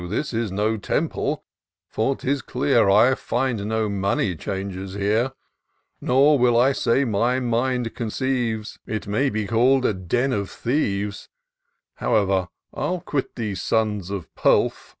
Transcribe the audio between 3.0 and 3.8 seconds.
find